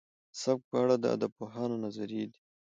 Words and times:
سبک 0.41 0.61
په 0.69 0.75
اړه 0.83 0.95
د 0.99 1.05
ادبپوهانو 1.15 1.75
نظريې 1.85 2.25
دي. 2.31 2.39